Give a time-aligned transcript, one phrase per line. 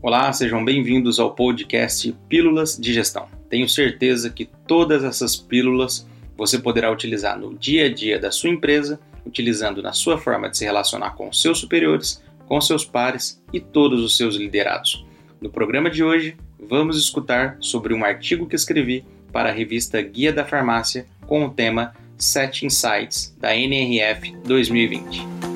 [0.00, 3.26] Olá, sejam bem-vindos ao podcast Pílulas de Gestão.
[3.50, 8.48] Tenho certeza que todas essas pílulas você poderá utilizar no dia a dia da sua
[8.48, 13.58] empresa, utilizando na sua forma de se relacionar com seus superiores, com seus pares e
[13.58, 15.04] todos os seus liderados.
[15.40, 20.32] No programa de hoje, vamos escutar sobre um artigo que escrevi para a revista Guia
[20.32, 25.47] da Farmácia com o tema 7 Insights da NRF 2020.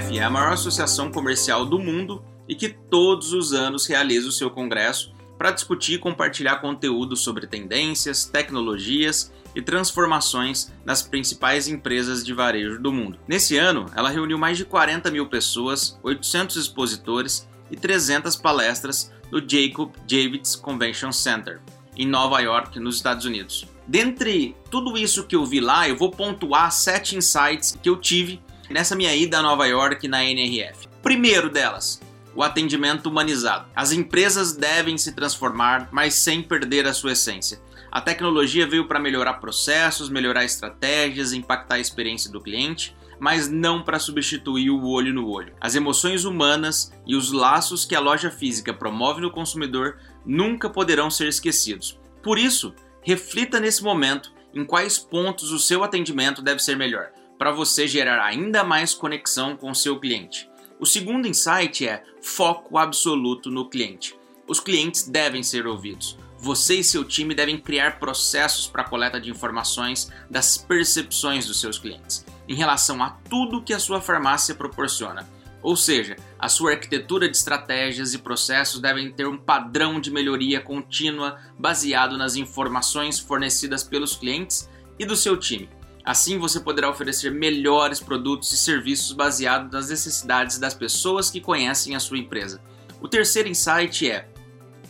[0.00, 4.32] NRF é a maior associação comercial do mundo e que todos os anos realiza o
[4.32, 12.24] seu congresso para discutir e compartilhar conteúdo sobre tendências, tecnologias e transformações nas principais empresas
[12.24, 13.18] de varejo do mundo.
[13.28, 19.38] Nesse ano, ela reuniu mais de 40 mil pessoas, 800 expositores e 300 palestras no
[19.38, 21.60] Jacob Javits Convention Center,
[21.96, 23.66] em Nova York, nos Estados Unidos.
[23.86, 28.40] Dentre tudo isso que eu vi lá, eu vou pontuar sete insights que eu tive
[28.70, 30.88] nessa minha ida a Nova York na NRF.
[31.02, 32.00] Primeiro delas,
[32.34, 33.68] o atendimento humanizado.
[33.74, 37.60] As empresas devem se transformar, mas sem perder a sua essência.
[37.90, 43.82] A tecnologia veio para melhorar processos, melhorar estratégias, impactar a experiência do cliente, mas não
[43.82, 45.52] para substituir o olho no olho.
[45.60, 51.10] As emoções humanas e os laços que a loja física promove no consumidor nunca poderão
[51.10, 51.98] ser esquecidos.
[52.22, 57.10] Por isso, reflita nesse momento em quais pontos o seu atendimento deve ser melhor,
[57.40, 60.46] para você gerar ainda mais conexão com seu cliente.
[60.78, 64.14] O segundo insight é foco absoluto no cliente.
[64.46, 66.18] Os clientes devem ser ouvidos.
[66.38, 71.78] Você e seu time devem criar processos para coleta de informações das percepções dos seus
[71.78, 75.26] clientes em relação a tudo que a sua farmácia proporciona.
[75.62, 80.60] Ou seja, a sua arquitetura de estratégias e processos devem ter um padrão de melhoria
[80.60, 84.68] contínua baseado nas informações fornecidas pelos clientes
[84.98, 85.79] e do seu time.
[86.04, 91.94] Assim você poderá oferecer melhores produtos e serviços baseados nas necessidades das pessoas que conhecem
[91.94, 92.60] a sua empresa.
[93.00, 94.28] O terceiro insight é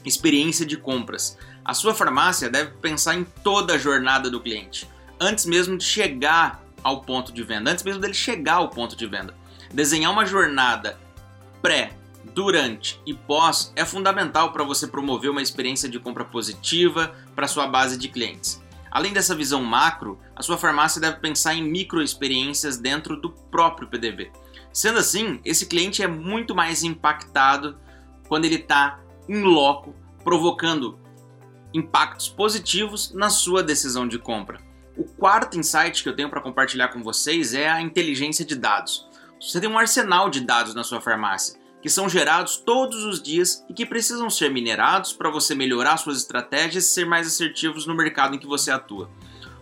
[0.05, 1.37] experiência de compras.
[1.65, 6.65] A sua farmácia deve pensar em toda a jornada do cliente, antes mesmo de chegar
[6.83, 9.35] ao ponto de venda, antes mesmo dele chegar ao ponto de venda.
[9.73, 10.99] Desenhar uma jornada
[11.61, 11.93] pré,
[12.35, 17.67] durante e pós é fundamental para você promover uma experiência de compra positiva para sua
[17.67, 18.63] base de clientes.
[18.91, 23.89] Além dessa visão macro, a sua farmácia deve pensar em micro experiências dentro do próprio
[23.89, 24.33] PDV.
[24.73, 27.79] Sendo assim, esse cliente é muito mais impactado
[28.29, 30.99] quando ele está em loco, provocando
[31.73, 34.61] impactos positivos na sua decisão de compra.
[34.97, 39.09] O quarto insight que eu tenho para compartilhar com vocês é a inteligência de dados.
[39.41, 43.65] Você tem um arsenal de dados na sua farmácia que são gerados todos os dias
[43.69, 47.95] e que precisam ser minerados para você melhorar suas estratégias e ser mais assertivos no
[47.95, 49.11] mercado em que você atua.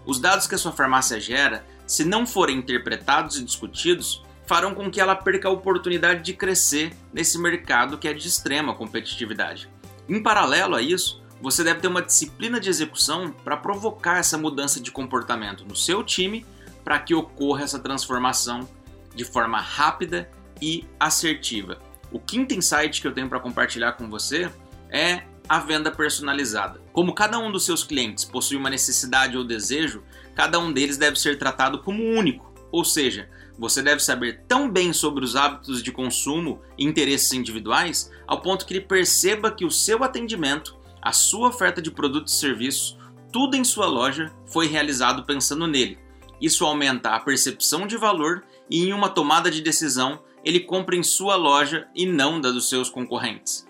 [0.04, 4.90] Os dados que a sua farmácia gera, se não forem interpretados e discutidos, farão com
[4.90, 9.68] que ela perca a oportunidade de crescer nesse mercado que é de extrema competitividade.
[10.08, 14.80] Em paralelo a isso, você deve ter uma disciplina de execução para provocar essa mudança
[14.80, 16.44] de comportamento no seu time
[16.82, 18.66] para que ocorra essa transformação
[19.14, 20.30] de forma rápida
[20.60, 21.78] e assertiva.
[22.10, 24.50] O quinto insight que eu tenho para compartilhar com você
[24.90, 26.80] é a venda personalizada.
[26.92, 30.02] Como cada um dos seus clientes possui uma necessidade ou desejo,
[30.34, 34.92] cada um deles deve ser tratado como único, ou seja, você deve saber tão bem
[34.92, 39.70] sobre os hábitos de consumo e interesses individuais ao ponto que ele perceba que o
[39.70, 42.98] seu atendimento, a sua oferta de produtos e serviços,
[43.32, 45.98] tudo em sua loja foi realizado pensando nele.
[46.40, 51.02] Isso aumenta a percepção de valor e, em uma tomada de decisão, ele compra em
[51.02, 53.66] sua loja e não da dos seus concorrentes.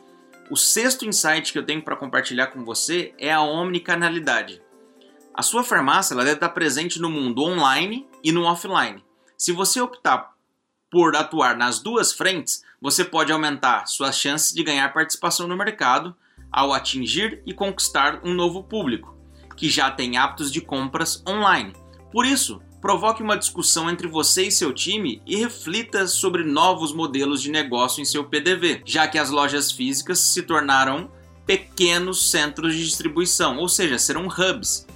[0.51, 4.63] O sexto insight que eu tenho para compartilhar com você é a omnicanalidade.
[5.35, 9.05] A sua farmácia ela deve estar presente no mundo online e no offline.
[9.37, 10.33] Se você optar
[10.91, 16.17] por atuar nas duas frentes, você pode aumentar suas chances de ganhar participação no mercado
[16.51, 19.15] ao atingir e conquistar um novo público,
[19.57, 21.75] que já tem hábitos de compras online.
[22.11, 27.43] Por isso, provoque uma discussão entre você e seu time e reflita sobre novos modelos
[27.43, 31.11] de negócio em seu PDV, já que as lojas físicas se tornaram
[31.45, 34.87] pequenos centros de distribuição, ou seja, serão hubs.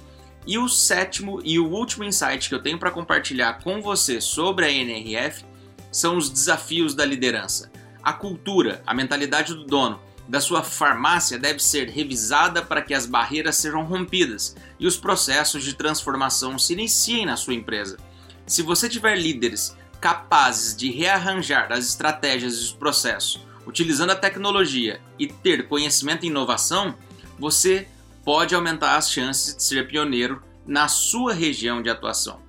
[0.45, 4.65] E o sétimo e o último insight que eu tenho para compartilhar com você sobre
[4.65, 5.45] a NRF
[5.91, 7.71] são os desafios da liderança.
[8.01, 13.05] A cultura, a mentalidade do dono da sua farmácia deve ser revisada para que as
[13.05, 17.97] barreiras sejam rompidas e os processos de transformação se iniciem na sua empresa.
[18.45, 24.99] Se você tiver líderes capazes de rearranjar as estratégias e os processos, utilizando a tecnologia
[25.17, 26.95] e ter conhecimento e inovação,
[27.39, 27.87] você
[28.23, 32.41] pode aumentar as chances de ser pioneiro na sua região de atuação.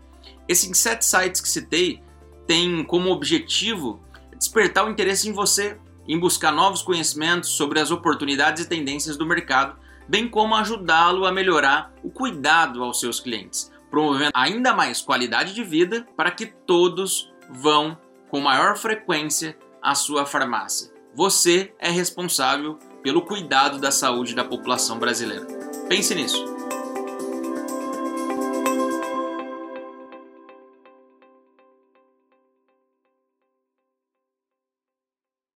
[0.48, 2.02] Esses sete sites que citei
[2.46, 4.02] têm como objetivo
[4.36, 9.26] despertar o interesse em você, em buscar novos conhecimentos sobre as oportunidades e tendências do
[9.26, 9.78] mercado,
[10.08, 15.64] bem como ajudá-lo a melhorar o cuidado aos seus clientes, promovendo ainda mais qualidade de
[15.64, 17.98] vida para que todos vão
[18.28, 20.92] com maior frequência à sua farmácia.
[21.14, 25.46] Você é responsável pelo cuidado da saúde da população brasileira.
[25.88, 26.63] Pense nisso.